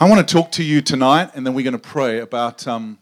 [0.00, 2.98] I want to talk to you tonight, and then we're going to pray about um,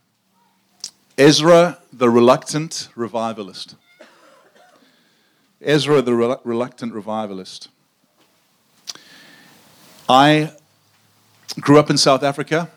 [1.18, 3.74] Ezra, the reluctant revivalist.
[5.60, 7.68] Ezra, the rel- reluctant revivalist.
[10.08, 10.52] I
[11.60, 12.70] grew up in South Africa,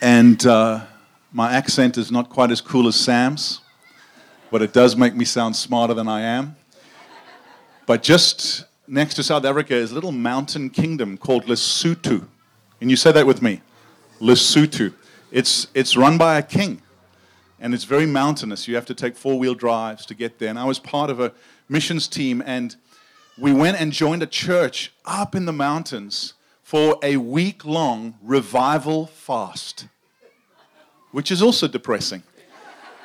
[0.00, 0.84] and uh,
[1.32, 3.62] my accent is not quite as cool as Sam's,
[4.52, 6.54] but it does make me sound smarter than I am.
[7.84, 12.28] But just next to South Africa is a little mountain kingdom called Lesotho.
[12.82, 13.60] And you say that with me
[14.20, 14.92] Lesotho.
[15.30, 16.82] It's, it's run by a king,
[17.60, 18.66] and it's very mountainous.
[18.66, 20.50] You have to take four wheel drives to get there.
[20.50, 21.32] And I was part of a
[21.68, 22.74] missions team, and
[23.38, 26.34] we went and joined a church up in the mountains
[26.64, 29.86] for a week long revival fast,
[31.12, 32.24] which is also depressing.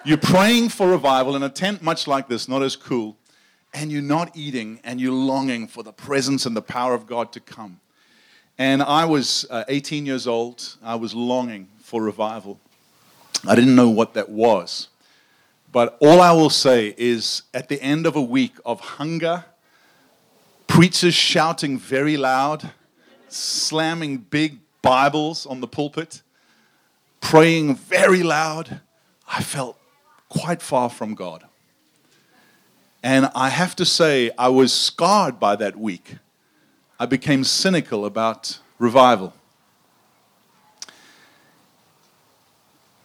[0.03, 3.15] You're praying for revival in a tent much like this, not as cool,
[3.75, 7.31] and you're not eating and you're longing for the presence and the power of God
[7.33, 7.79] to come.
[8.57, 10.77] And I was uh, 18 years old.
[10.83, 12.59] I was longing for revival.
[13.47, 14.87] I didn't know what that was.
[15.71, 19.45] But all I will say is at the end of a week of hunger,
[20.65, 22.71] preachers shouting very loud,
[23.29, 26.21] slamming big Bibles on the pulpit,
[27.21, 28.81] praying very loud,
[29.27, 29.77] I felt
[30.29, 31.43] quite far from God.
[33.03, 36.15] And I have to say, I was scarred by that week.
[36.99, 39.33] I became cynical about revival.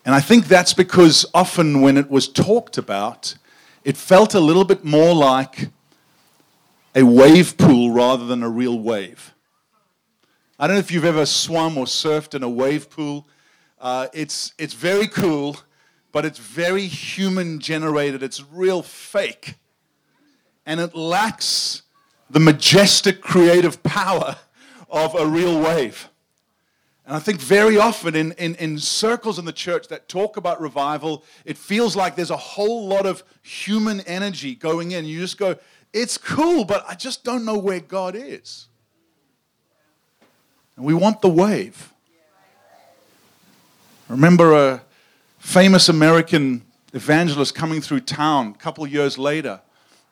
[0.04, 3.36] And I think that's because often when it was talked about,
[3.84, 5.68] it felt a little bit more like
[6.94, 9.34] a wave pool rather than a real wave.
[10.58, 13.26] I don't know if you've ever swum or surfed in a wave pool.
[13.80, 15.56] Uh, it's, it's very cool,
[16.12, 18.22] but it's very human generated.
[18.22, 19.54] It's real fake.
[20.64, 21.82] And it lacks
[22.32, 24.36] the majestic creative power
[24.90, 26.08] of a real wave.
[27.04, 30.60] And I think very often in, in, in, circles in the church that talk about
[30.60, 35.04] revival, it feels like there's a whole lot of human energy going in.
[35.04, 35.56] You just go,
[35.92, 38.68] it's cool, but I just don't know where God is.
[40.76, 41.92] And we want the wave.
[44.08, 44.82] I remember a
[45.38, 46.62] famous American
[46.94, 49.60] evangelist coming through town a couple years later,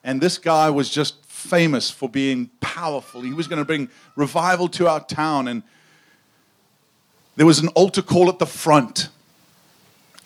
[0.05, 3.23] and this guy was just famous for being powerful.
[3.23, 5.63] He was going to bring revival to our town, and
[7.37, 9.09] there was an altar call at the front.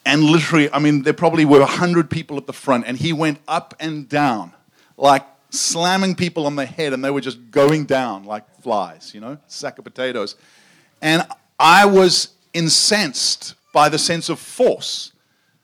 [0.05, 3.39] And literally, I mean, there probably were 100 people at the front, and he went
[3.49, 4.53] up and down
[4.97, 9.21] like slamming people on the head, and they were just going down like flies, you
[9.21, 10.37] know, sack of potatoes.
[11.01, 11.23] And
[11.59, 15.13] I was incensed by the sense of force.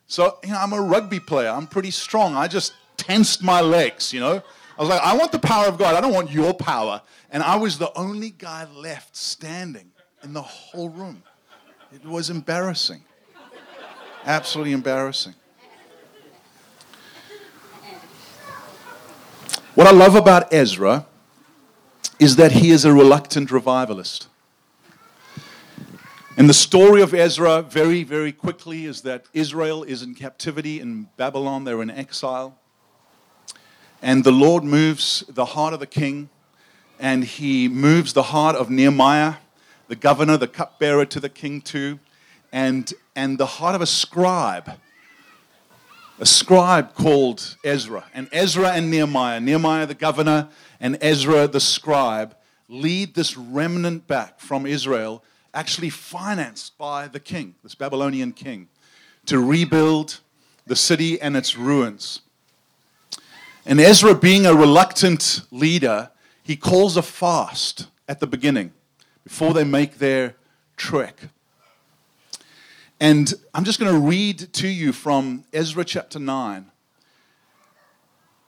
[0.07, 2.35] So, you know, I'm a rugby player, I'm pretty strong.
[2.35, 4.43] I just tensed my legs, you know.
[4.81, 7.03] I was like, I want the power of God, I don't want your power.
[7.31, 9.93] And I was the only guy left standing
[10.23, 11.23] in the whole room.
[11.93, 13.05] It was embarrassing.
[14.25, 15.35] Absolutely embarrassing.
[19.75, 21.05] What I love about Ezra
[22.19, 24.29] is that he is a reluctant revivalist.
[26.39, 31.11] And the story of Ezra, very, very quickly, is that Israel is in captivity in
[31.19, 31.65] Babylon.
[31.65, 32.57] They're in exile.
[34.03, 36.31] And the Lord moves the heart of the king,
[36.99, 39.35] and he moves the heart of Nehemiah,
[39.89, 41.99] the governor, the cupbearer to the king, too,
[42.53, 44.73] and, and the heart of a scribe
[46.21, 48.05] a scribe called Ezra.
[48.13, 52.37] And Ezra and Nehemiah, Nehemiah the governor and Ezra the scribe,
[52.69, 55.25] lead this remnant back from Israel,
[55.55, 58.69] actually financed by the king, this Babylonian king,
[59.27, 60.21] to rebuild
[60.67, 62.21] the city and its ruins.
[63.67, 66.11] And Ezra, being a reluctant leader,
[66.43, 68.73] he calls a fast at the beginning
[69.23, 70.35] before they make their
[70.77, 71.29] trek.
[72.99, 76.71] And I'm just going to read to you from Ezra chapter 9,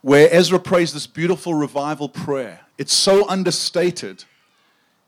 [0.01, 2.61] where Ezra prays this beautiful revival prayer.
[2.79, 4.25] It's so understated.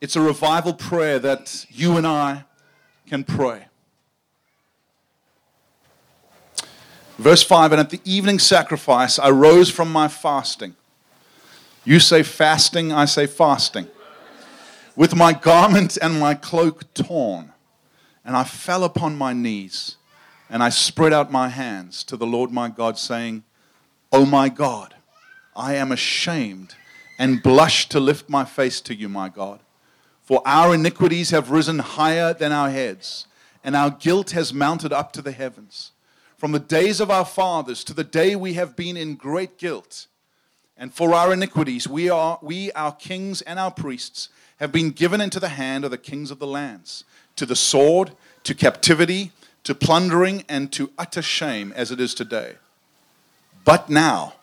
[0.01, 2.45] It's a revival prayer that you and I
[3.07, 3.65] can pray.
[7.17, 10.75] Verse 5 And at the evening sacrifice, I rose from my fasting.
[11.83, 13.87] You say fasting, I say fasting.
[14.95, 17.51] With my garment and my cloak torn.
[18.23, 19.97] And I fell upon my knees
[20.49, 23.43] and I spread out my hands to the Lord my God, saying,
[24.11, 24.95] Oh my God,
[25.55, 26.75] I am ashamed
[27.17, 29.59] and blush to lift my face to you, my God.
[30.23, 33.27] For our iniquities have risen higher than our heads,
[33.63, 35.91] and our guilt has mounted up to the heavens.
[36.45, 40.05] From the days of our fathers to the day we have been in great guilt.
[40.77, 45.21] And for our iniquities, we, are, we, our kings and our priests, have been given
[45.21, 47.03] into the hand of the kings of the lands,
[47.35, 48.11] to the sword,
[48.43, 49.31] to captivity,
[49.63, 52.57] to plundering, and to utter shame, as it is today.
[53.63, 54.35] But now,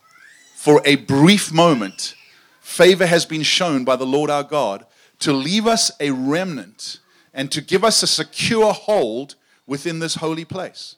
[0.57, 2.17] for a brief moment,
[2.61, 4.87] favor has been shown by the Lord our God
[5.21, 6.99] to leave us a remnant
[7.33, 9.37] and to give us a secure hold
[9.69, 10.97] within this holy place,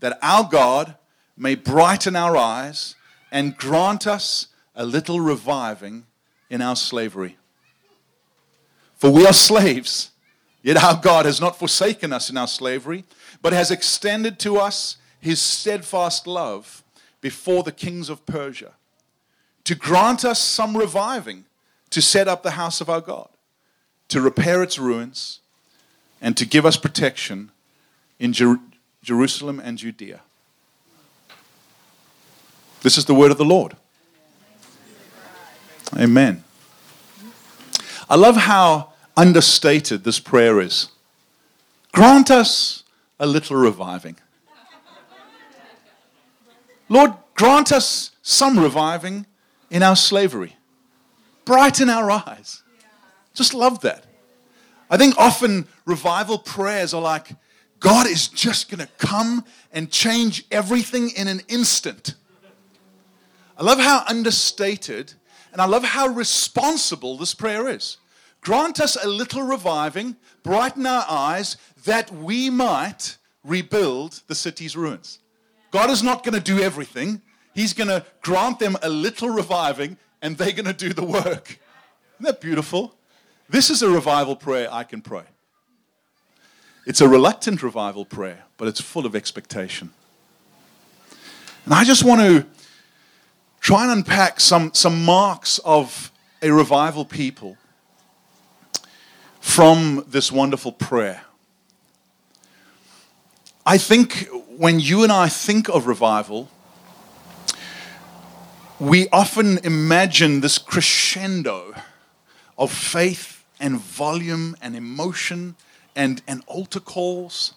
[0.00, 0.96] that our God
[1.36, 2.94] may brighten our eyes
[3.30, 6.06] and grant us a little reviving
[6.48, 7.36] in our slavery.
[8.96, 10.10] For we are slaves,
[10.62, 13.04] yet our God has not forsaken us in our slavery,
[13.40, 16.82] but has extended to us his steadfast love
[17.20, 18.72] before the kings of Persia,
[19.64, 21.44] to grant us some reviving,
[21.90, 23.28] to set up the house of our God,
[24.08, 25.40] to repair its ruins,
[26.20, 27.50] and to give us protection
[28.18, 28.60] in Jer-
[29.02, 30.20] Jerusalem and Judea.
[32.82, 33.76] This is the word of the Lord.
[35.96, 36.44] Amen.
[38.08, 40.88] I love how understated this prayer is.
[41.92, 42.84] Grant us
[43.18, 44.16] a little reviving.
[46.88, 49.26] Lord, grant us some reviving
[49.70, 50.56] in our slavery.
[51.44, 52.62] Brighten our eyes.
[53.34, 54.04] Just love that.
[54.90, 57.28] I think often revival prayers are like,
[57.80, 62.14] God is just going to come and change everything in an instant.
[63.58, 65.14] I love how understated
[65.52, 67.96] and I love how responsible this prayer is.
[68.40, 75.18] Grant us a little reviving, brighten our eyes, that we might rebuild the city's ruins.
[75.70, 77.20] God is not going to do everything.
[77.54, 81.58] He's going to grant them a little reviving, and they're going to do the work.
[82.14, 82.94] Isn't that beautiful?
[83.48, 85.24] This is a revival prayer I can pray.
[86.86, 89.92] It's a reluctant revival prayer, but it's full of expectation.
[91.64, 92.46] And I just want to
[93.60, 96.10] try and unpack some, some marks of
[96.40, 97.58] a revival people
[99.40, 101.22] from this wonderful prayer.
[103.66, 106.48] I think when you and I think of revival,
[108.78, 111.74] we often imagine this crescendo
[112.56, 115.56] of faith and volume and emotion
[116.00, 117.52] and, and altar calls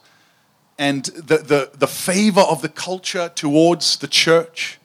[0.78, 4.80] and the, the, the favor of the culture towards the church.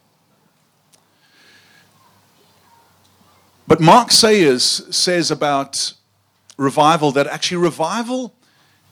[3.67, 5.93] But Mark Sayers says about
[6.57, 8.33] revival that actually revival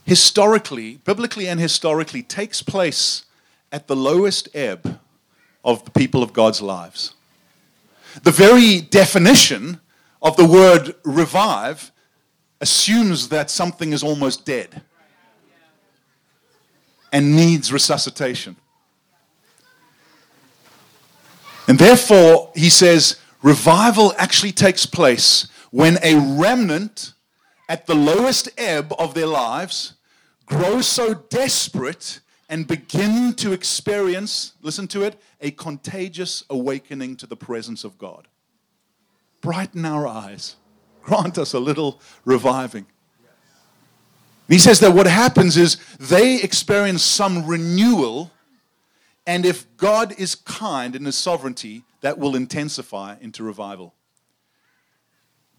[0.05, 3.25] historically, biblically and historically, takes place
[3.71, 4.99] at the lowest ebb
[5.65, 7.15] of the people of God's lives.
[8.25, 9.81] The very definition
[10.21, 11.93] of the word revive
[12.61, 14.83] assumes that something is almost dead
[17.13, 18.57] and needs resuscitation.
[21.69, 27.13] And therefore, he says, Revival actually takes place when a remnant
[27.69, 29.95] at the lowest ebb of their lives
[30.47, 37.37] grow so desperate and begin to experience, listen to it, a contagious awakening to the
[37.37, 38.29] presence of God.
[39.41, 40.57] Brighten our eyes,
[41.07, 42.85] grant us a little reviving.
[44.49, 48.33] he says that what happens is they experience some renewal,
[49.25, 53.95] and if God is kind in his sovereignty, that will intensify into revival.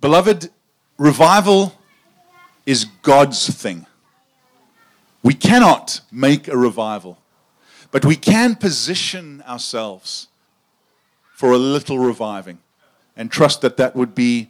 [0.01, 0.49] Beloved,
[0.97, 1.73] revival
[2.65, 3.85] is God's thing.
[5.23, 7.19] We cannot make a revival,
[7.91, 10.27] but we can position ourselves
[11.33, 12.59] for a little reviving
[13.15, 14.49] and trust that that would be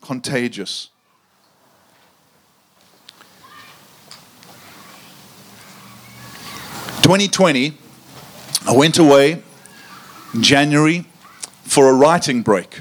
[0.00, 0.90] contagious.
[7.02, 7.78] Twenty twenty,
[8.66, 9.42] I went away
[10.34, 11.06] in January
[11.62, 12.80] for a writing break.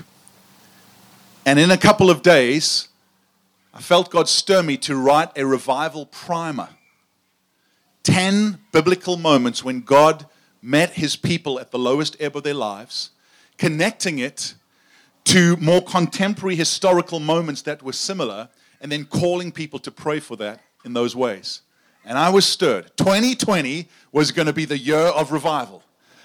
[1.45, 2.89] And in a couple of days,
[3.73, 6.69] I felt God stir me to write a revival primer.
[8.03, 10.25] 10 biblical moments when God
[10.61, 13.11] met his people at the lowest ebb of their lives,
[13.57, 14.55] connecting it
[15.27, 18.47] to more contemporary historical moments that were similar,
[18.79, 21.61] and then calling people to pray for that in those ways.
[22.05, 22.91] And I was stirred.
[22.95, 25.83] 2020 was going to be the year of revival.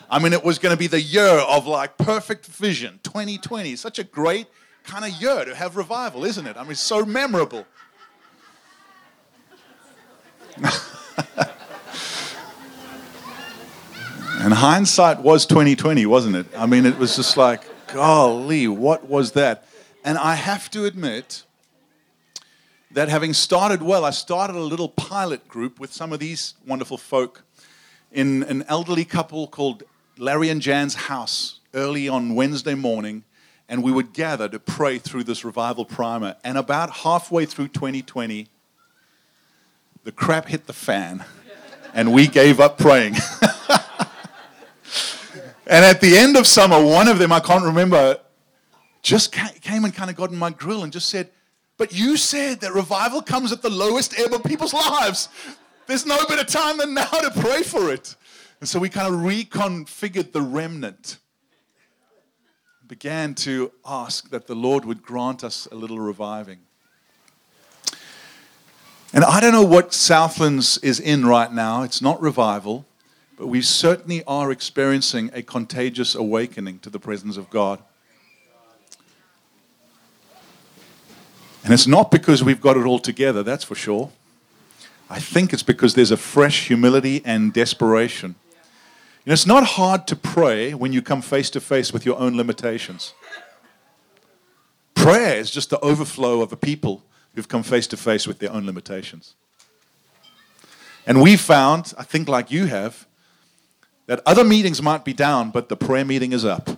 [0.09, 3.01] I mean, it was going to be the year of like perfect vision.
[3.03, 4.47] 2020, such a great
[4.85, 6.57] kind of year to have revival, isn't it?
[6.57, 7.67] I mean, so memorable.
[14.39, 16.47] and hindsight was 2020, wasn't it?
[16.57, 19.65] I mean, it was just like, golly, what was that?
[20.05, 21.45] And I have to admit
[22.91, 26.99] that having started well, I started a little pilot group with some of these wonderful
[26.99, 27.43] folk
[28.11, 29.85] in an elderly couple called
[30.19, 33.25] Larry and Jan's house early on Wednesday morning,
[33.69, 36.37] and we would gather to pray through this revival primer.
[36.45, 38.49] And about halfway through 2020,
[40.05, 41.25] the crap hit the fan,
[41.95, 43.15] and we gave up praying.
[45.73, 48.19] and at the end of summer, one of them, I can't remember,
[49.01, 51.31] just came and kind of got in my grill and just said,
[51.79, 55.31] But you said that revival comes at the lowest ebb of people's lives.
[55.87, 58.17] There's no better time than now to pray for it.
[58.61, 61.17] And so we kind of reconfigured the remnant
[62.87, 66.59] began to ask that the Lord would grant us a little reviving.
[69.15, 71.83] And I don't know what Southlands is in right now.
[71.83, 72.85] It's not revival,
[73.43, 77.83] but we certainly are experiencing a contagious awakening to the presence of God.
[81.65, 84.13] And it's not because we've got it all together, that's for sure.
[85.11, 88.37] I think it's because there's a fresh humility and desperation
[89.25, 92.21] you know, it's not hard to pray when you come face to face with your
[92.21, 93.13] own limitations.
[94.95, 97.03] Prayer is just the overflow of a people
[97.35, 99.35] who've come face to face with their own limitations.
[101.09, 103.09] And we found, I think like you have,
[104.13, 106.69] that other meetings might be down, but the prayer meeting is up.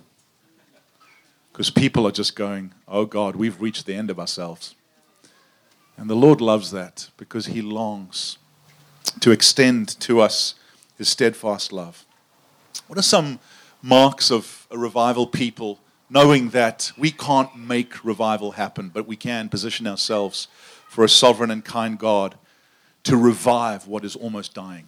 [1.51, 4.73] Because people are just going, oh God, we've reached the end of ourselves.
[5.97, 8.37] And the Lord loves that because He longs
[9.19, 10.55] to extend to us
[10.97, 12.05] His steadfast love.
[12.87, 13.39] What are some
[13.81, 19.49] marks of a revival people knowing that we can't make revival happen, but we can
[19.49, 20.47] position ourselves
[20.87, 22.37] for a sovereign and kind God
[23.03, 24.87] to revive what is almost dying?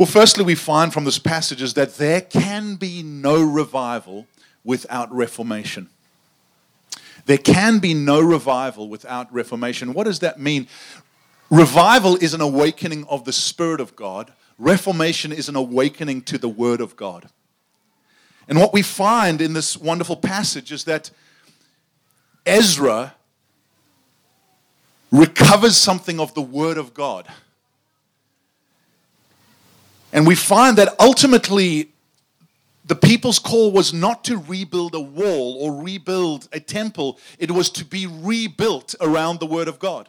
[0.00, 4.26] Well, firstly, we find from this passage is that there can be no revival
[4.64, 5.90] without reformation.
[7.26, 9.92] There can be no revival without reformation.
[9.92, 10.68] What does that mean?
[11.50, 16.48] Revival is an awakening of the Spirit of God Reformation is an awakening to the
[16.48, 17.28] Word of God.
[18.46, 21.10] And what we find in this wonderful passage is that
[22.44, 23.14] Ezra
[25.10, 27.26] recovers something of the Word of God.
[30.12, 31.92] And we find that ultimately
[32.84, 37.70] the people's call was not to rebuild a wall or rebuild a temple, it was
[37.70, 40.08] to be rebuilt around the Word of God.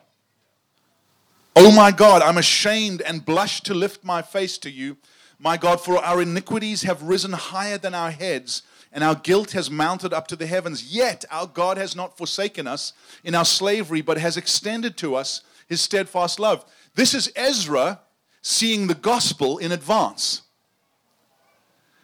[1.55, 4.97] Oh my God, I'm ashamed and blush to lift my face to you.
[5.37, 9.69] My God, for our iniquities have risen higher than our heads, and our guilt has
[9.69, 10.93] mounted up to the heavens.
[10.95, 12.93] Yet our God has not forsaken us
[13.23, 16.65] in our slavery, but has extended to us his steadfast love.
[16.95, 17.99] This is Ezra
[18.41, 20.41] seeing the gospel in advance.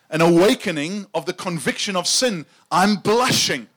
[0.10, 2.46] An awakening of the conviction of sin.
[2.72, 3.68] I'm blushing.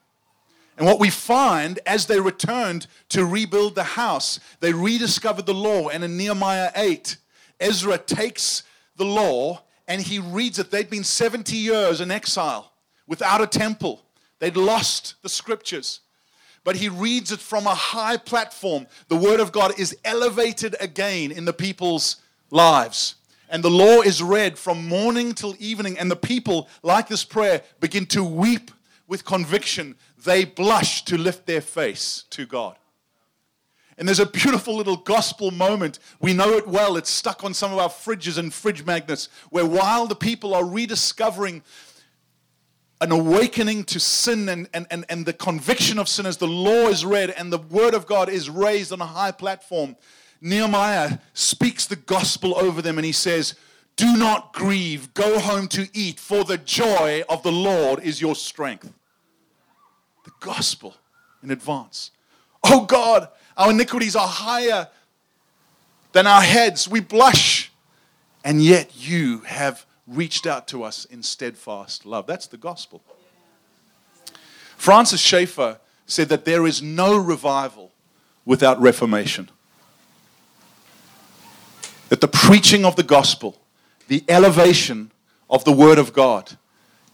[0.77, 5.89] And what we find as they returned to rebuild the house, they rediscovered the law.
[5.89, 7.17] And in Nehemiah 8,
[7.59, 8.63] Ezra takes
[8.95, 10.71] the law and he reads it.
[10.71, 12.71] They'd been 70 years in exile
[13.11, 14.01] without a temple,
[14.39, 15.99] they'd lost the scriptures.
[16.63, 18.87] But he reads it from a high platform.
[19.09, 22.17] The word of God is elevated again in the people's
[22.51, 23.15] lives.
[23.49, 25.97] And the law is read from morning till evening.
[25.97, 28.71] And the people, like this prayer, begin to weep
[29.07, 32.77] with conviction they blush to lift their face to God.
[33.97, 35.99] And there's a beautiful little gospel moment.
[36.19, 36.97] We know it well.
[36.97, 40.65] It's stuck on some of our fridges and fridge magnets, where while the people are
[40.65, 41.61] rediscovering
[42.99, 46.87] an awakening to sin and, and, and, and the conviction of sin as the law
[46.87, 49.95] is read and the word of God is raised on a high platform,
[50.41, 53.55] Nehemiah speaks the gospel over them and he says,
[53.95, 58.35] Do not grieve, go home to eat, for the joy of the Lord is your
[58.35, 58.91] strength
[60.23, 60.95] the gospel
[61.43, 62.11] in advance.
[62.63, 64.87] Oh God, our iniquities are higher
[66.11, 66.87] than our heads.
[66.87, 67.71] We blush.
[68.43, 72.25] And yet you have reached out to us in steadfast love.
[72.27, 73.01] That's the gospel.
[74.77, 77.91] Francis Schaeffer said that there is no revival
[78.45, 79.49] without reformation.
[82.11, 83.57] That the preaching of the gospel,
[84.09, 85.13] the elevation
[85.49, 86.57] of the word of God,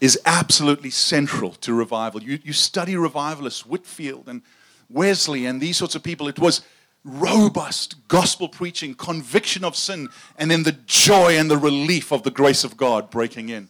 [0.02, 2.24] is absolutely central to revival.
[2.24, 4.42] You, you study revivalists, Whitefield and
[4.90, 6.28] Wesley and these sorts of people.
[6.28, 6.62] It was
[7.04, 12.32] robust gospel preaching, conviction of sin, and then the joy and the relief of the
[12.32, 13.68] grace of God breaking in.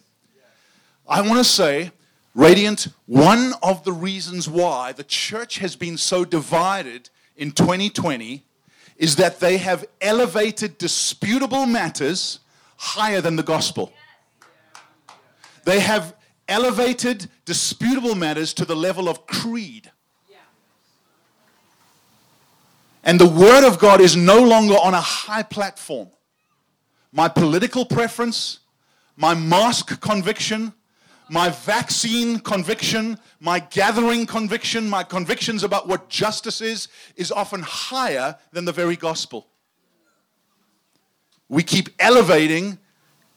[1.06, 1.92] I want to say,
[2.34, 8.44] Radiant, one of the reasons why the church has been so divided in 2020
[8.98, 12.40] is that they have elevated disputable matters
[12.76, 13.92] higher than the gospel.
[15.64, 16.14] They have
[16.48, 19.90] elevated disputable matters to the level of creed.
[23.04, 26.08] And the Word of God is no longer on a high platform.
[27.12, 28.58] My political preference,
[29.16, 30.74] my mosque conviction,
[31.28, 38.36] my vaccine conviction, my gathering conviction, my convictions about what justice is, is often higher
[38.52, 39.46] than the very gospel.
[41.48, 42.78] We keep elevating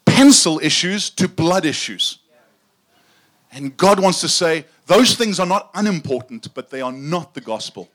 [0.05, 2.19] pencil issues to blood issues.
[3.51, 7.41] And God wants to say, those things are not unimportant, but they are not the
[7.41, 7.89] gospel.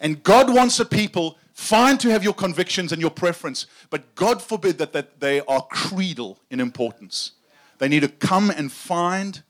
[0.00, 4.40] And God wants a people, fine to have your convictions and your preference, but God
[4.40, 7.32] forbid that, that they are creedal in importance.
[7.78, 9.42] They need to come and find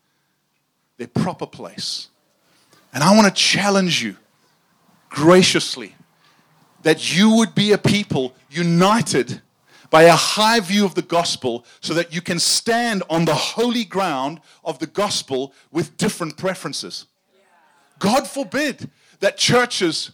[0.96, 2.08] their proper place.
[2.92, 4.16] And I want to challenge you
[5.08, 5.94] graciously
[6.82, 9.42] that you would be a people united
[9.90, 13.84] by a high view of the gospel so that you can stand on the holy
[13.84, 17.06] ground of the gospel with different preferences.
[17.98, 20.12] God forbid that churches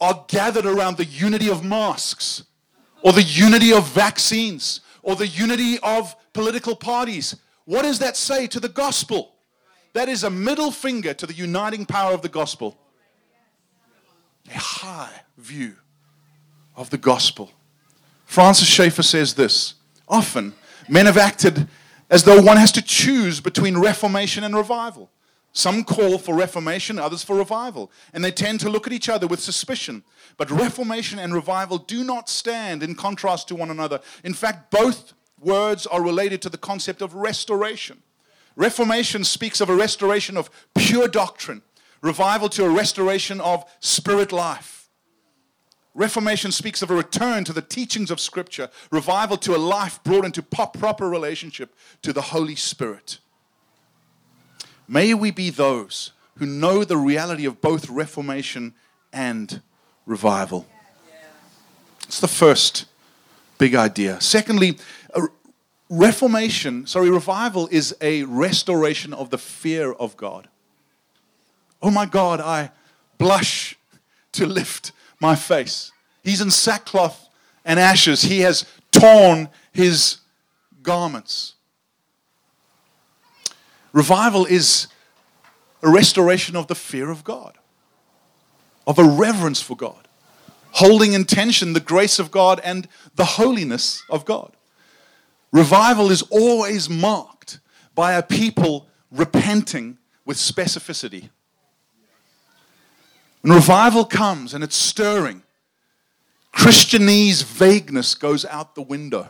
[0.00, 2.44] are gathered around the unity of masks
[3.02, 7.36] or the unity of vaccines or the unity of political parties.
[7.66, 9.34] What does that say to the gospel?
[9.92, 12.78] That is a middle finger to the uniting power of the gospel.
[14.48, 15.74] A high view
[16.76, 17.50] of the gospel.
[18.24, 19.74] Francis Schaeffer says this
[20.08, 20.54] Often,
[20.88, 21.68] men have acted
[22.08, 25.10] as though one has to choose between reformation and revival.
[25.52, 29.26] Some call for reformation, others for revival, and they tend to look at each other
[29.26, 30.04] with suspicion.
[30.36, 34.00] But reformation and revival do not stand in contrast to one another.
[34.22, 38.02] In fact, both words are related to the concept of restoration.
[38.56, 41.62] Reformation speaks of a restoration of pure doctrine,
[42.00, 44.88] revival to a restoration of spirit life.
[45.94, 50.26] Reformation speaks of a return to the teachings of Scripture, revival to a life brought
[50.26, 53.18] into proper relationship to the Holy Spirit.
[54.86, 58.74] May we be those who know the reality of both reformation
[59.12, 59.62] and
[60.04, 60.66] revival.
[62.02, 62.84] It's the first
[63.58, 64.20] big idea.
[64.20, 64.78] Secondly,
[65.88, 70.48] reformation, sorry, revival is a restoration of the fear of God.
[71.82, 72.70] Oh my God, I
[73.18, 73.76] blush
[74.32, 75.92] to lift my face.
[76.22, 77.28] He's in sackcloth
[77.64, 78.22] and ashes.
[78.22, 80.18] He has torn his
[80.82, 81.54] garments.
[83.92, 84.88] Revival is
[85.82, 87.56] a restoration of the fear of God,
[88.86, 90.05] of a reverence for God,
[90.76, 94.54] holding in tension the grace of God and the holiness of God.
[95.50, 97.60] Revival is always marked
[97.94, 101.30] by a people repenting with specificity.
[103.40, 105.42] When revival comes and it's stirring,
[106.54, 109.28] Christianese vagueness goes out the window.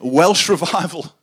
[0.00, 1.14] A Welsh revival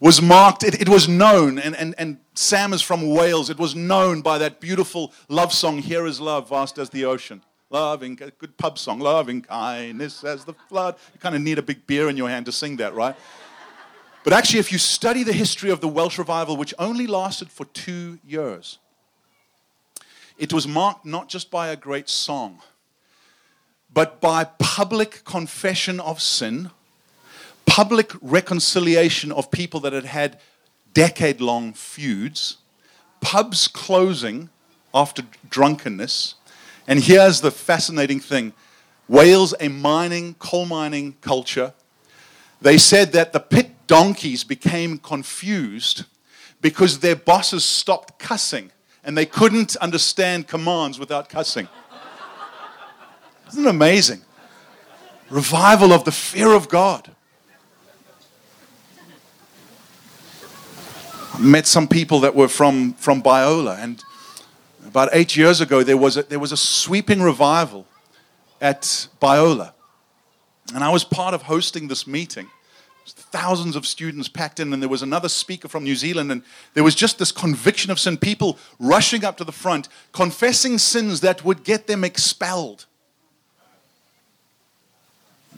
[0.00, 3.74] was marked, it, it, was known, and, and, and Sam is from Wales, it was
[3.74, 7.42] known by that beautiful love song, Here is Love, Vast as the Ocean.
[7.68, 10.96] Loving, good pub song, loving kindness as the flood.
[11.12, 13.14] You kind of need a big beer in your hand to sing that, right?
[14.22, 17.64] But actually, if you study the history of the Welsh revival, which only lasted for
[17.64, 18.78] two years,
[20.36, 22.60] it was marked not just by a great song,
[23.94, 26.70] but by public confession of sin,
[27.70, 30.40] public reconciliation of people that had had
[30.92, 32.56] decade long feuds,
[33.20, 34.50] pubs closing
[34.92, 36.34] after drunkenness,
[36.88, 38.52] and here's the fascinating thing
[39.06, 41.72] Wales, a mining, coal mining culture,
[42.60, 46.06] they said that the pit donkeys became confused
[46.60, 48.72] because their bosses stopped cussing
[49.04, 51.68] and they couldn't understand commands without cussing.
[53.48, 54.22] Isn't it amazing?
[55.30, 57.14] Revival of the fear of God.
[61.38, 64.02] Met some people that were from, from Biola, and
[64.86, 67.86] about eight years ago, there was a, there was a sweeping revival
[68.60, 69.72] at Biola.
[70.74, 72.48] And I was part of hosting this meeting.
[73.06, 76.42] Thousands of students packed in, and there was another speaker from New Zealand, and
[76.74, 78.16] there was just this conviction of sin.
[78.16, 82.86] People rushing up to the front, confessing sins that would get them expelled.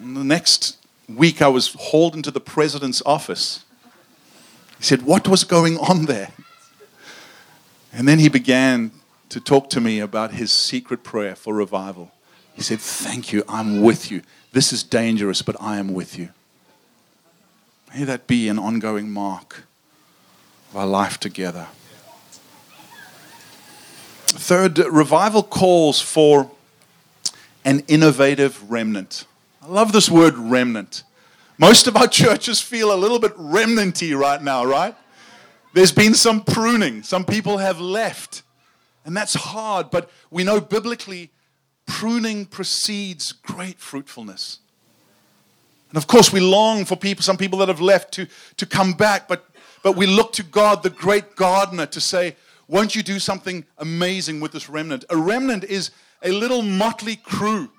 [0.00, 3.64] And the next week, I was hauled into the president's office.
[4.82, 6.30] He said, What was going on there?
[7.92, 8.90] And then he began
[9.28, 12.10] to talk to me about his secret prayer for revival.
[12.52, 14.22] He said, Thank you, I'm with you.
[14.50, 16.30] This is dangerous, but I am with you.
[17.94, 19.62] May that be an ongoing mark
[20.70, 21.68] of our life together.
[24.26, 26.50] Third, revival calls for
[27.64, 29.26] an innovative remnant.
[29.62, 31.04] I love this word remnant.
[31.62, 34.96] Most of our churches feel a little bit remnanty right now, right?
[35.74, 37.04] There's been some pruning.
[37.04, 38.42] Some people have left.
[39.04, 41.30] And that's hard, but we know biblically
[41.86, 44.58] pruning precedes great fruitfulness.
[45.90, 48.94] And of course, we long for people, some people that have left, to, to come
[48.94, 49.46] back, but,
[49.84, 52.34] but we look to God, the great gardener, to say,
[52.66, 55.04] Won't you do something amazing with this remnant?
[55.10, 55.92] A remnant is
[56.24, 57.70] a little motley crew.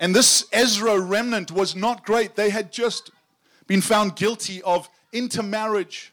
[0.00, 2.34] And this Ezra remnant was not great.
[2.34, 3.10] They had just
[3.66, 6.12] been found guilty of intermarriage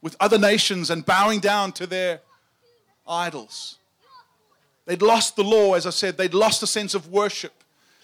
[0.00, 2.22] with other nations and bowing down to their
[3.06, 3.78] idols.
[4.86, 7.52] They'd lost the law, as I said, they'd lost a sense of worship.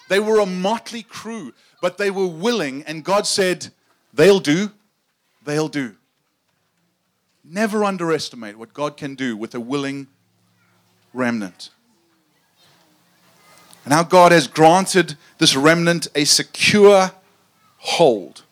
[0.09, 3.71] They were a motley crew, but they were willing, and God said,
[4.13, 4.73] They'll do,
[5.43, 5.95] they'll do.
[7.45, 10.09] Never underestimate what God can do with a willing
[11.15, 11.71] remnant.
[13.85, 17.13] And how God has granted this remnant a secure
[17.79, 18.43] hold.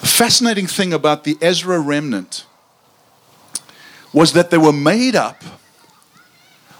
[0.00, 2.44] The fascinating thing about the Ezra remnant
[4.12, 5.42] was that they were made up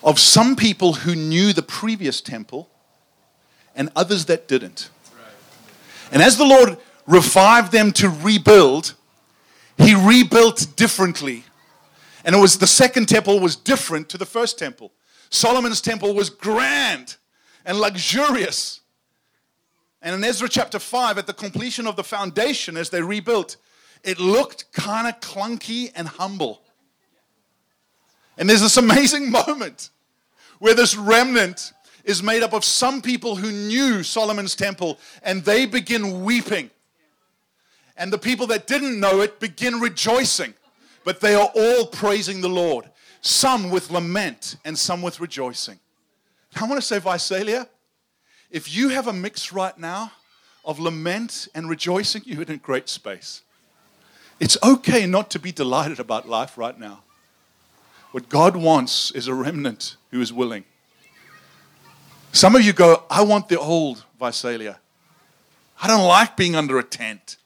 [0.03, 2.69] of some people who knew the previous temple
[3.75, 4.91] and others that didn't.
[6.13, 8.95] And as the Lord revived them to rebuild,
[9.79, 11.45] He rebuilt differently.
[12.25, 14.93] And it was the second temple was different to the first temple.
[15.31, 17.17] Solomon's temple was grand
[17.65, 18.81] and luxurious.
[20.03, 23.57] And in Ezra chapter 5, at the completion of the foundation as they rebuilt,
[24.03, 26.63] it looked kind of clunky and humble.
[28.37, 29.91] And there's this amazing moment
[30.59, 31.73] where this remnant
[32.05, 36.71] is made up of some people who knew Solomon's temple and they begin weeping.
[37.97, 40.55] And the people that didn't know it begin rejoicing.
[41.05, 42.91] But they are all praising the Lord,
[43.25, 45.81] some with lament and some with rejoicing.
[46.55, 47.67] I want to say, Visalia,
[48.51, 50.13] if you have a mix right now
[50.63, 53.41] of lament and rejoicing, you're in a great space.
[54.39, 57.03] It's okay not to be delighted about life right now.
[58.13, 60.65] What God wants is a remnant who is willing.
[62.33, 64.81] Some of you go, I want the old Visalia.
[65.81, 67.39] I don't like being under a tent.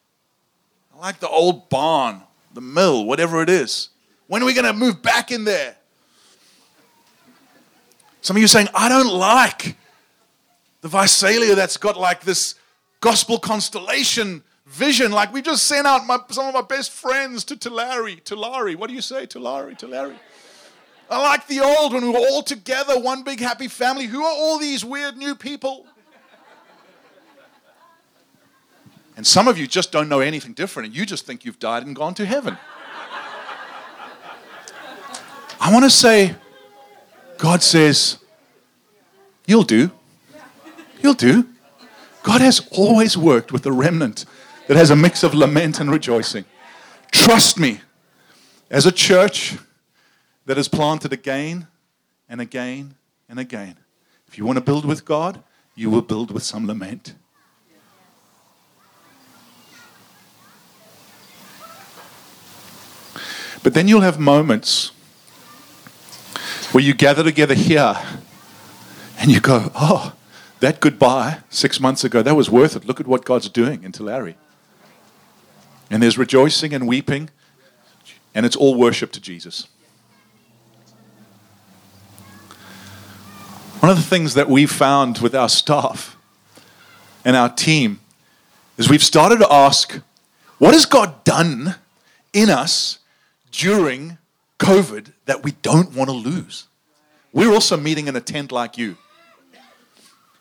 [0.93, 3.91] I like the old barn, the mill, whatever it is.
[4.29, 5.75] When are we going to move back in there?
[8.21, 9.77] Some of you saying, I don't like
[10.83, 12.55] the Visalia that's got like this
[13.01, 15.13] gospel constellation vision.
[15.13, 18.17] Like we just sent out my, some of my best friends to Tulare.
[18.17, 18.77] Tulare.
[18.77, 19.27] What do you say?
[19.27, 20.15] Tulare, Tulare.
[21.11, 24.05] I like the old when we were all together, one big happy family.
[24.05, 25.87] Who are all these weird new people?
[29.17, 31.85] And some of you just don't know anything different, and you just think you've died
[31.87, 32.59] and gone to heaven.
[35.69, 36.35] I want to say,
[37.37, 38.17] God says,
[39.47, 39.91] You'll do.
[41.03, 41.47] You'll do.
[42.23, 44.25] God has always worked with a remnant
[44.67, 46.47] that has a mix of lament and rejoicing.
[47.13, 47.83] Trust me,
[48.71, 49.59] as a church,
[50.47, 51.67] that is planted again
[52.31, 52.95] and again
[53.29, 53.77] and again.
[54.27, 55.43] If you want to build with God,
[55.75, 57.13] you will build with some lament.
[63.63, 64.93] But then you'll have moments
[66.73, 67.97] where you gather together here
[69.19, 70.15] and you go, oh,
[70.61, 72.85] that goodbye six months ago, that was worth it.
[72.85, 74.35] Look at what God's doing in Tulare.
[75.91, 77.31] And there's rejoicing and weeping,
[78.35, 79.67] and it's all worship to Jesus.
[83.81, 86.17] One of the things that we've found with our staff
[87.25, 88.01] and our team
[88.77, 90.01] is we've started to ask,
[90.59, 91.77] what has God done
[92.33, 92.99] in us
[93.51, 94.19] during
[94.59, 96.67] COVID that we don't want to lose?
[97.33, 98.97] We're also meeting in a tent like you.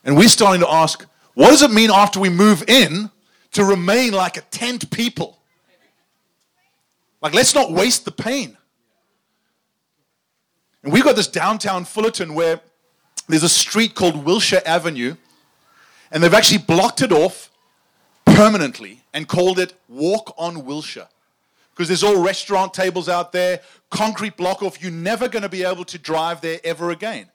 [0.03, 3.11] And we're starting to ask, what does it mean after we move in
[3.51, 5.37] to remain like a tent people?
[7.21, 8.57] Like, let's not waste the pain.
[10.83, 12.61] And we've got this downtown Fullerton where
[13.27, 15.15] there's a street called Wilshire Avenue,
[16.11, 17.51] and they've actually blocked it off
[18.25, 21.09] permanently and called it Walk on Wilshire.
[21.77, 23.61] Because there's all restaurant tables out there,
[23.91, 24.81] concrete block off.
[24.81, 27.29] You're never going to be able to drive there ever again.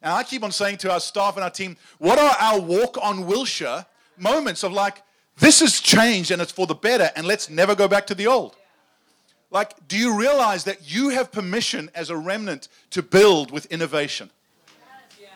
[0.00, 2.96] And I keep on saying to our staff and our team, what are our walk
[3.02, 3.84] on Wilshire
[4.16, 5.02] moments of like,
[5.36, 8.26] this has changed and it's for the better, and let's never go back to the
[8.26, 8.56] old?
[9.50, 14.30] Like, do you realize that you have permission as a remnant to build with innovation?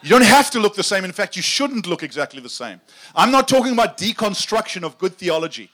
[0.02, 1.04] You don't have to look the same.
[1.04, 2.80] In fact, you shouldn't look exactly the same.
[3.14, 5.70] I'm not talking about deconstruction of good theology.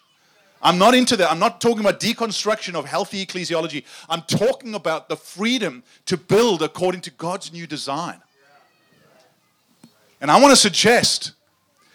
[0.63, 1.31] I'm not into that.
[1.31, 3.85] I'm not talking about deconstruction of healthy ecclesiology.
[4.09, 8.21] I'm talking about the freedom to build according to God's new design.
[10.21, 11.33] And I want to suggest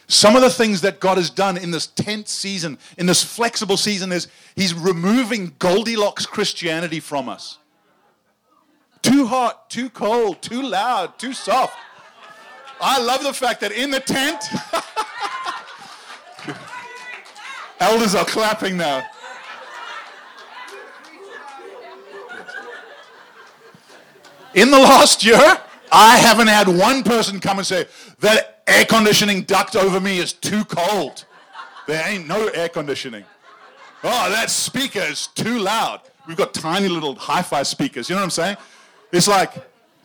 [0.07, 3.77] some of the things that God has done in this tent season, in this flexible
[3.77, 7.59] season, is He's removing Goldilocks Christianity from us.
[9.01, 11.77] Too hot, too cold, too loud, too soft.
[12.81, 14.43] I love the fact that in the tent,
[17.79, 19.03] elders are clapping now.
[24.53, 25.57] In the last year,
[25.91, 27.87] I haven't had one person come and say,
[28.19, 31.25] that air conditioning duct over me is too cold.
[31.87, 33.25] There ain't no air conditioning.
[34.03, 36.01] Oh, that speaker is too loud.
[36.27, 38.09] We've got tiny little hi fi speakers.
[38.09, 38.57] You know what I'm saying?
[39.11, 39.53] It's like,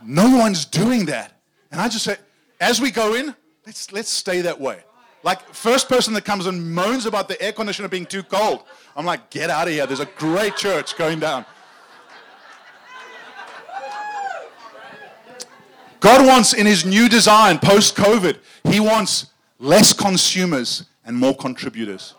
[0.05, 1.33] no one's doing that.
[1.71, 2.17] And I just say,
[2.61, 3.35] as we go in,
[3.67, 4.81] let's, let's stay that way.
[5.23, 8.63] Like, first person that comes and moans about the air conditioner being too cold,
[8.97, 9.87] I'm like, get out of here.
[9.87, 11.45] There's a great church going down.
[16.01, 19.27] God wants in his new design post COVID, he wants
[19.59, 22.15] less consumers and more contributors.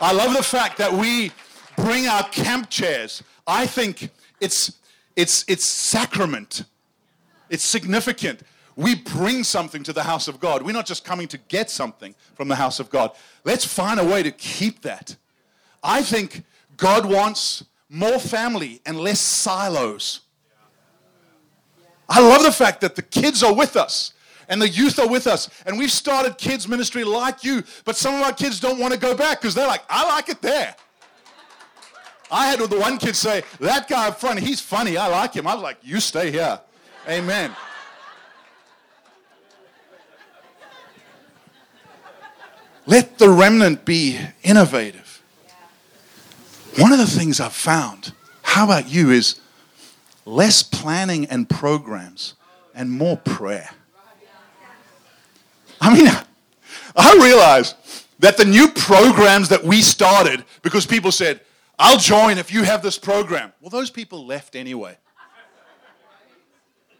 [0.00, 1.32] I love the fact that we
[1.76, 3.22] bring our camp chairs.
[3.46, 4.78] I think it's,
[5.16, 6.64] it's, it's sacrament,
[7.50, 8.40] it's significant.
[8.76, 10.62] We bring something to the house of God.
[10.62, 13.12] We're not just coming to get something from the house of God.
[13.44, 15.16] Let's find a way to keep that.
[15.82, 16.44] I think
[16.76, 20.20] God wants more family and less silos.
[22.08, 24.12] I love the fact that the kids are with us
[24.48, 25.48] and the youth are with us.
[25.66, 28.98] And we've started kids' ministry like you, but some of our kids don't want to
[28.98, 30.74] go back because they're like, I like it there.
[32.30, 34.96] I had the one kid say, That guy up front, he's funny.
[34.96, 35.46] I like him.
[35.46, 36.58] I was like, You stay here.
[37.08, 37.54] Amen.
[42.86, 45.22] Let the remnant be innovative.
[46.78, 49.40] One of the things I've found, how about you, is
[50.26, 52.34] less planning and programs
[52.74, 53.70] and more prayer.
[55.80, 56.10] I mean,
[56.96, 57.74] I realize
[58.18, 61.40] that the new programs that we started because people said,
[61.78, 63.52] I'll join if you have this program.
[63.60, 64.96] Well, those people left anyway.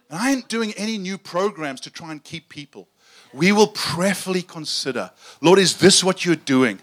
[0.09, 2.87] And I ain't doing any new programs to try and keep people.
[3.35, 6.79] We will prayerfully consider Lord, is this what you're doing?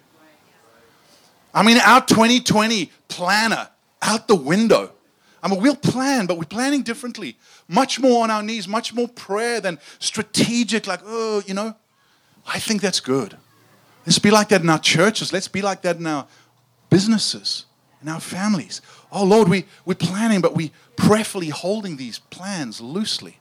[1.55, 3.69] I mean, our 2020 planner
[4.01, 4.93] out the window.
[5.43, 7.37] I mean, we'll plan, but we're planning differently.
[7.69, 11.75] Much more on our knees, much more prayer than strategic, like, oh, you know.
[12.47, 13.37] I think that's good.
[14.07, 15.33] Let's be like that in our churches.
[15.33, 16.27] Let's be like that in our
[16.91, 17.67] businesses,
[18.03, 18.83] in our families.
[19.11, 23.39] Oh, Lord, we, we're planning, but we prayerfully holding these plans loosely.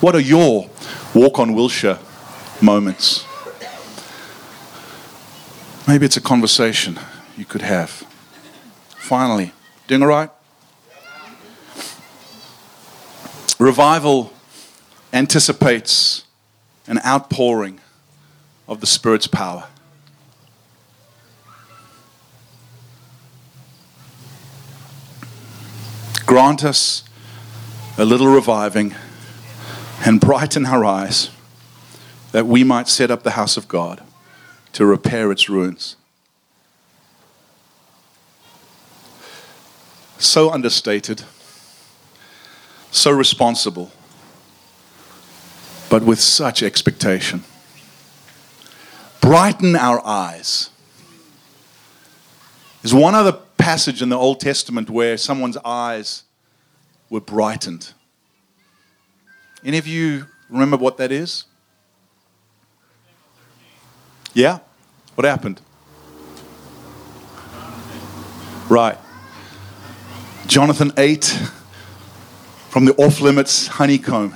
[0.00, 0.70] What are your
[1.14, 1.98] walk on Wilshire
[2.62, 3.24] moments.
[5.88, 6.98] Maybe it's a conversation
[7.36, 7.90] you could have.
[8.96, 9.52] Finally,
[9.86, 10.30] doing all right?
[13.58, 14.32] Revival
[15.12, 16.24] anticipates
[16.86, 17.80] an outpouring
[18.68, 19.66] of the Spirit's power.
[26.24, 27.02] Grant us
[27.98, 28.94] a little reviving
[30.04, 31.30] and brighten our eyes
[32.32, 34.02] that we might set up the house of God
[34.72, 35.96] to repair its ruins.
[40.18, 41.24] So understated,
[42.90, 43.90] so responsible,
[45.88, 47.44] but with such expectation.
[49.20, 50.70] Brighten our eyes.
[52.82, 56.24] There's one other passage in the Old Testament where someone's eyes
[57.08, 57.92] were brightened.
[59.64, 61.44] Any of you remember what that is?
[64.32, 64.60] Yeah?
[65.14, 65.60] What happened?
[68.68, 68.96] Right.
[70.46, 71.24] Jonathan ate
[72.70, 74.34] from the off limits honeycomb,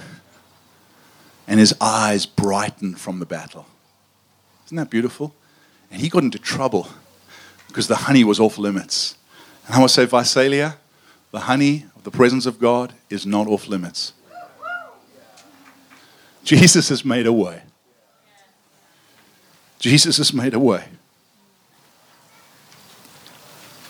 [1.47, 3.67] and his eyes brightened from the battle.
[4.67, 5.35] Isn't that beautiful?
[5.91, 6.89] And he got into trouble
[7.69, 9.17] because the honey was off limits.
[9.67, 10.77] And I to say, Visalia,
[11.31, 14.13] the honey of the presence of God is not off limits.
[16.45, 17.63] Jesus has made a way.
[19.79, 20.85] Jesus has made a way.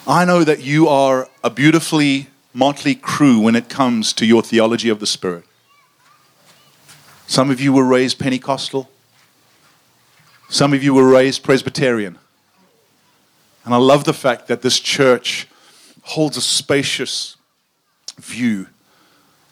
[0.06, 4.88] I know that you are a beautifully motley crew when it comes to your theology
[4.88, 5.44] of the Spirit.
[7.26, 8.90] Some of you were raised Pentecostal,
[10.48, 12.18] some of you were raised Presbyterian.
[13.64, 15.48] And I love the fact that this church
[16.02, 17.36] holds a spacious
[18.18, 18.68] view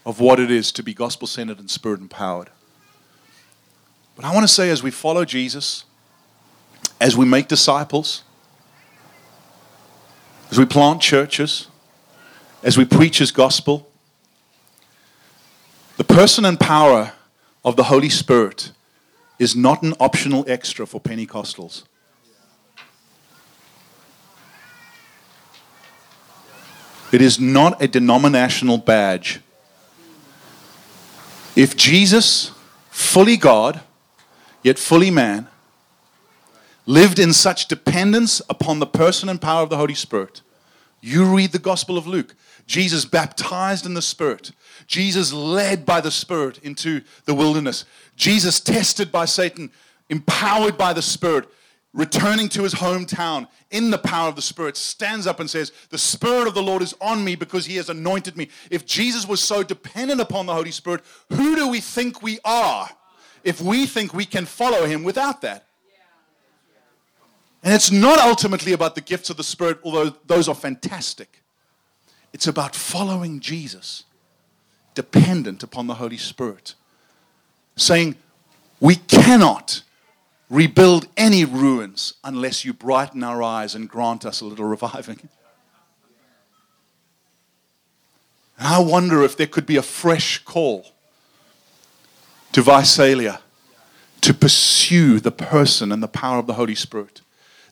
[0.05, 2.51] of what it is to be gospel centered and spirit empowered.
[4.17, 5.85] But I want to say, as we follow Jesus,
[7.01, 8.23] as we make disciples,
[10.51, 11.69] as we plant churches,
[12.63, 13.89] as we preach His gospel,
[15.97, 17.13] the person and power
[17.65, 18.73] of the Holy Spirit
[19.39, 21.85] is not an optional extra for Pentecostals.
[27.13, 29.41] It is not a denominational badge.
[31.55, 32.53] If Jesus,
[32.91, 33.81] fully God,
[34.63, 35.49] yet fully man,
[36.87, 40.43] lived in such dependence upon the person and power of the Holy Spirit,
[41.01, 42.35] you read the Gospel of Luke.
[42.67, 44.53] Jesus baptized in the Spirit.
[44.87, 47.85] Jesus led by the Spirit into the wilderness.
[48.17, 49.71] Jesus tested by Satan,
[50.09, 51.49] empowered by the Spirit
[51.95, 55.99] returning to his hometown in the power of the Spirit, stands up and says, The
[55.99, 58.49] Spirit of the Lord is on me because he has anointed me.
[58.71, 62.89] If Jesus was so dependent upon the Holy Spirit, who do we think we are
[63.45, 65.67] if we think we can follow him without that?
[67.63, 71.43] And it's not ultimately about the gifts of the Spirit, although those are fantastic.
[72.33, 74.05] It's about following Jesus,
[74.95, 76.75] dependent upon the Holy Spirit,
[77.77, 78.17] saying,
[78.81, 79.83] We cannot
[80.51, 85.29] rebuild any ruins unless you brighten our eyes and grant us a little reviving.
[88.59, 90.87] And I wonder if there could be a fresh call
[92.53, 93.41] to Visalia
[94.21, 97.23] to pursue the person and the power of the Holy Spirit.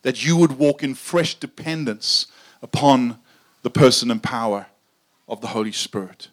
[0.02, 2.26] That you would walk in fresh dependence
[2.62, 3.18] upon
[3.62, 4.66] the person and power
[5.28, 6.28] of the Holy Spirit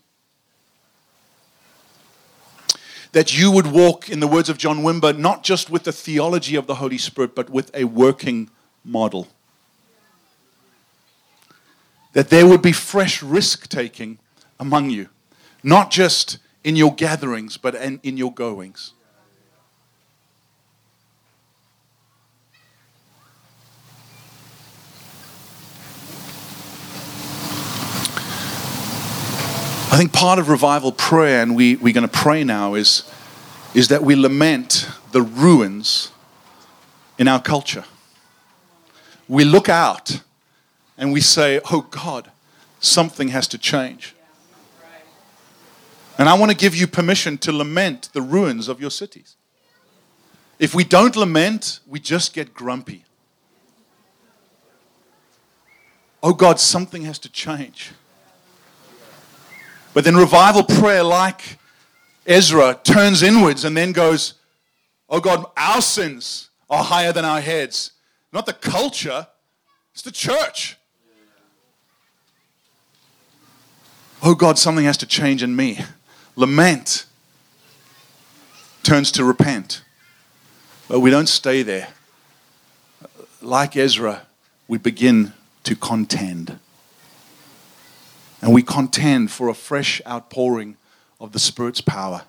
[3.18, 6.56] that you would walk, in the words of John Wimber, not just with the theology
[6.56, 8.50] of the Holy Spirit, but with a working
[8.84, 9.28] model.
[12.14, 14.20] That there would be fresh risk taking
[14.60, 15.10] among you,
[15.64, 18.92] not just in your gatherings, but in, in your goings.
[29.90, 33.10] I think part of revival prayer, and we, we're going to pray now, is,
[33.74, 36.12] is that we lament the ruins
[37.18, 37.86] in our culture.
[39.30, 40.22] We look out
[40.98, 42.30] and we say, Oh God,
[42.82, 44.17] something has to change.
[46.18, 49.36] And I want to give you permission to lament the ruins of your cities.
[50.60, 53.06] If we don't lament, we just get grumpy.
[56.24, 57.92] Oh God, something has to change.
[59.94, 61.60] But then revival prayer, like
[62.26, 64.34] Ezra, turns inwards and then goes,
[65.10, 67.92] Oh God, our sins are higher than our heads.
[68.34, 69.28] Not the culture,
[69.94, 70.78] it's the church.
[74.22, 75.80] Oh God, something has to change in me.
[76.38, 77.08] Lament
[78.84, 79.82] turns to repent.
[80.88, 81.90] But we don't stay there.
[83.42, 84.28] Like Ezra,
[84.68, 86.60] we begin to contend.
[88.40, 90.78] And we contend for a fresh outpouring
[91.20, 92.22] of the Spirit's power.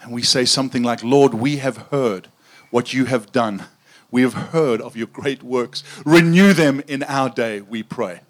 [0.00, 2.28] And we say something like, Lord, we have heard
[2.70, 3.66] what you have done.
[4.10, 5.84] We have heard of your great works.
[6.06, 8.20] Renew them in our day, we pray.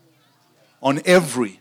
[0.83, 1.61] On every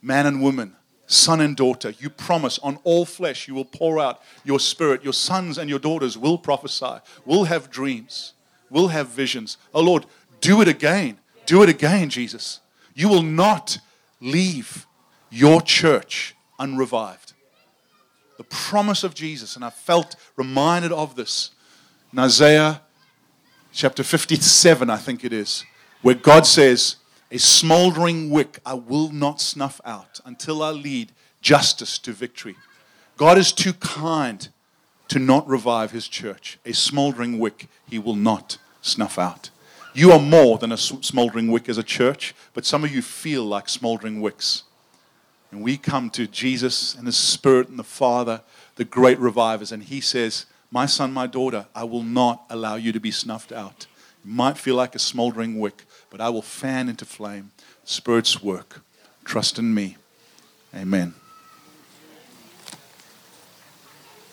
[0.00, 4.20] man and woman, son and daughter, you promise on all flesh you will pour out
[4.44, 5.04] your spirit.
[5.04, 8.32] Your sons and your daughters will prophesy, will have dreams,
[8.70, 9.56] will have visions.
[9.72, 10.06] Oh Lord,
[10.40, 11.18] do it again.
[11.46, 12.60] Do it again, Jesus.
[12.94, 13.78] You will not
[14.20, 14.86] leave
[15.30, 17.34] your church unrevived.
[18.36, 21.50] The promise of Jesus, and I felt reminded of this
[22.12, 22.82] in Isaiah
[23.72, 25.64] chapter 57, I think it is,
[26.02, 26.96] where God says,
[27.30, 32.56] A smoldering wick I will not snuff out until I lead justice to victory.
[33.16, 34.48] God is too kind
[35.08, 36.58] to not revive his church.
[36.64, 39.50] A smoldering wick he will not snuff out.
[39.94, 43.44] You are more than a smoldering wick as a church, but some of you feel
[43.44, 44.64] like smoldering wicks.
[45.50, 48.42] And we come to Jesus and His Spirit and the Father,
[48.74, 52.92] the great revivers, and He says, My son, my daughter, I will not allow you
[52.92, 53.86] to be snuffed out.
[54.22, 57.50] You might feel like a smoldering wick, but I will fan into flame
[57.84, 58.80] Spirit's work.
[59.24, 59.96] Trust in me.
[60.74, 61.14] Amen.